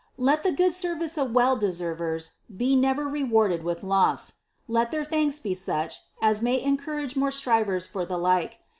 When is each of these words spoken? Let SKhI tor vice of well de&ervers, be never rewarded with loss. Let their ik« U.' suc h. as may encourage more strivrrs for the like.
Let 0.17 0.43
SKhI 0.43 0.81
tor 0.81 0.95
vice 0.95 1.15
of 1.15 1.31
well 1.31 1.55
de&ervers, 1.55 2.31
be 2.57 2.75
never 2.75 3.05
rewarded 3.05 3.61
with 3.63 3.83
loss. 3.83 4.33
Let 4.67 4.89
their 4.89 5.01
ik« 5.01 5.45
U.' 5.45 5.55
suc 5.55 5.75
h. 5.91 5.99
as 6.23 6.41
may 6.41 6.59
encourage 6.59 7.15
more 7.15 7.29
strivrrs 7.29 7.87
for 7.87 8.03
the 8.03 8.17
like. 8.17 8.57